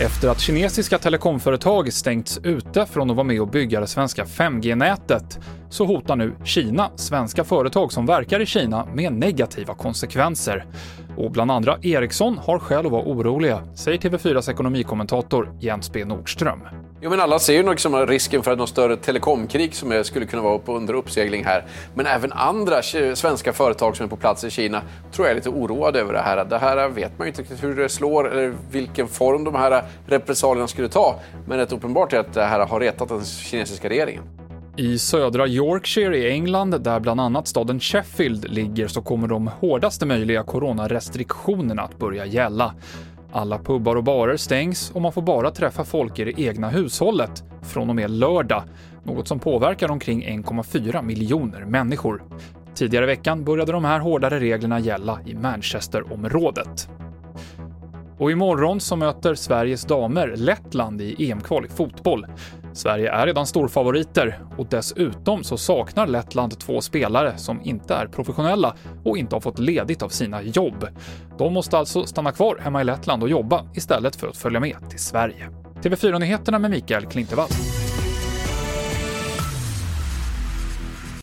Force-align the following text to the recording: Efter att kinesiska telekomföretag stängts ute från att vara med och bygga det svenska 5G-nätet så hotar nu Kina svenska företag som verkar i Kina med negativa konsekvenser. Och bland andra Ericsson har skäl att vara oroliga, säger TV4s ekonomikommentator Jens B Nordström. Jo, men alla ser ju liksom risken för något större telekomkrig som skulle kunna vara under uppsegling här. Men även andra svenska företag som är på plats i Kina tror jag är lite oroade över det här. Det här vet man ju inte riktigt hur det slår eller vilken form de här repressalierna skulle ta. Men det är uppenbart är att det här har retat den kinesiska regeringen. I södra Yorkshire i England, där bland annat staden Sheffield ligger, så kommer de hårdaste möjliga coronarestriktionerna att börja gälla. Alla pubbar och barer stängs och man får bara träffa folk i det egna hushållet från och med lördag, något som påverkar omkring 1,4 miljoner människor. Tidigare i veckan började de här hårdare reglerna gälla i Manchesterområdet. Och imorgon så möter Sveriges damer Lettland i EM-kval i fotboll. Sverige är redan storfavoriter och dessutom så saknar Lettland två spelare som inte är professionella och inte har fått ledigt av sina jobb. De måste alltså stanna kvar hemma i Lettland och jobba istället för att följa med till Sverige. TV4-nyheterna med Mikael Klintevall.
Efter 0.00 0.28
att 0.28 0.40
kinesiska 0.40 0.98
telekomföretag 0.98 1.92
stängts 1.92 2.40
ute 2.44 2.86
från 2.86 3.10
att 3.10 3.16
vara 3.16 3.26
med 3.26 3.40
och 3.40 3.48
bygga 3.48 3.80
det 3.80 3.86
svenska 3.86 4.24
5G-nätet 4.24 5.40
så 5.72 5.84
hotar 5.84 6.16
nu 6.16 6.34
Kina 6.44 6.90
svenska 6.96 7.44
företag 7.44 7.92
som 7.92 8.06
verkar 8.06 8.40
i 8.40 8.46
Kina 8.46 8.86
med 8.94 9.12
negativa 9.12 9.74
konsekvenser. 9.74 10.66
Och 11.16 11.30
bland 11.30 11.50
andra 11.50 11.78
Ericsson 11.82 12.38
har 12.38 12.58
skäl 12.58 12.86
att 12.86 12.92
vara 12.92 13.02
oroliga, 13.02 13.62
säger 13.74 13.98
TV4s 13.98 14.50
ekonomikommentator 14.50 15.52
Jens 15.60 15.92
B 15.92 16.04
Nordström. 16.04 16.60
Jo, 17.00 17.10
men 17.10 17.20
alla 17.20 17.38
ser 17.38 17.52
ju 17.52 17.70
liksom 17.70 18.06
risken 18.06 18.42
för 18.42 18.56
något 18.56 18.68
större 18.68 18.96
telekomkrig 18.96 19.74
som 19.74 20.04
skulle 20.04 20.26
kunna 20.26 20.42
vara 20.42 20.60
under 20.66 20.94
uppsegling 20.94 21.44
här. 21.44 21.64
Men 21.94 22.06
även 22.06 22.32
andra 22.32 22.82
svenska 23.14 23.52
företag 23.52 23.96
som 23.96 24.06
är 24.06 24.10
på 24.10 24.16
plats 24.16 24.44
i 24.44 24.50
Kina 24.50 24.82
tror 25.12 25.26
jag 25.26 25.30
är 25.30 25.36
lite 25.36 25.50
oroade 25.50 26.00
över 26.00 26.12
det 26.12 26.20
här. 26.20 26.44
Det 26.44 26.58
här 26.58 26.88
vet 26.88 27.18
man 27.18 27.26
ju 27.26 27.28
inte 27.28 27.42
riktigt 27.42 27.64
hur 27.64 27.76
det 27.76 27.88
slår 27.88 28.32
eller 28.32 28.54
vilken 28.70 29.08
form 29.08 29.44
de 29.44 29.54
här 29.54 29.82
repressalierna 30.06 30.68
skulle 30.68 30.88
ta. 30.88 31.20
Men 31.46 31.58
det 31.58 31.72
är 31.72 31.76
uppenbart 31.76 32.12
är 32.12 32.18
att 32.18 32.34
det 32.34 32.44
här 32.44 32.66
har 32.66 32.80
retat 32.80 33.08
den 33.08 33.24
kinesiska 33.24 33.88
regeringen. 33.88 34.22
I 34.76 34.98
södra 34.98 35.46
Yorkshire 35.46 36.16
i 36.18 36.30
England, 36.30 36.80
där 36.80 37.00
bland 37.00 37.20
annat 37.20 37.48
staden 37.48 37.80
Sheffield 37.80 38.50
ligger, 38.50 38.88
så 38.88 39.02
kommer 39.02 39.28
de 39.28 39.46
hårdaste 39.46 40.06
möjliga 40.06 40.42
coronarestriktionerna 40.42 41.82
att 41.82 41.98
börja 41.98 42.26
gälla. 42.26 42.74
Alla 43.32 43.58
pubbar 43.58 43.96
och 43.96 44.04
barer 44.04 44.36
stängs 44.36 44.90
och 44.90 45.02
man 45.02 45.12
får 45.12 45.22
bara 45.22 45.50
träffa 45.50 45.84
folk 45.84 46.18
i 46.18 46.24
det 46.24 46.40
egna 46.40 46.68
hushållet 46.68 47.44
från 47.62 47.88
och 47.88 47.96
med 47.96 48.10
lördag, 48.10 48.62
något 49.04 49.28
som 49.28 49.38
påverkar 49.38 49.90
omkring 49.90 50.24
1,4 50.24 51.02
miljoner 51.02 51.64
människor. 51.64 52.22
Tidigare 52.74 53.04
i 53.04 53.06
veckan 53.06 53.44
började 53.44 53.72
de 53.72 53.84
här 53.84 54.00
hårdare 54.00 54.40
reglerna 54.40 54.80
gälla 54.80 55.20
i 55.26 55.34
Manchesterområdet. 55.34 56.88
Och 58.18 58.30
imorgon 58.30 58.80
så 58.80 58.96
möter 58.96 59.34
Sveriges 59.34 59.84
damer 59.84 60.34
Lettland 60.36 61.00
i 61.00 61.30
EM-kval 61.30 61.64
i 61.64 61.68
fotboll. 61.68 62.26
Sverige 62.72 63.12
är 63.12 63.26
redan 63.26 63.46
storfavoriter 63.46 64.40
och 64.58 64.66
dessutom 64.66 65.44
så 65.44 65.56
saknar 65.56 66.06
Lettland 66.06 66.58
två 66.58 66.80
spelare 66.80 67.38
som 67.38 67.60
inte 67.62 67.94
är 67.94 68.06
professionella 68.06 68.74
och 69.04 69.18
inte 69.18 69.36
har 69.36 69.40
fått 69.40 69.58
ledigt 69.58 70.02
av 70.02 70.08
sina 70.08 70.42
jobb. 70.42 70.86
De 71.38 71.52
måste 71.52 71.78
alltså 71.78 72.06
stanna 72.06 72.32
kvar 72.32 72.58
hemma 72.62 72.80
i 72.80 72.84
Lettland 72.84 73.22
och 73.22 73.28
jobba 73.28 73.64
istället 73.74 74.16
för 74.16 74.28
att 74.28 74.36
följa 74.36 74.60
med 74.60 74.76
till 74.90 74.98
Sverige. 74.98 75.50
TV4-nyheterna 75.82 76.58
med 76.58 76.70
Mikael 76.70 77.06
Klintevall. 77.06 77.48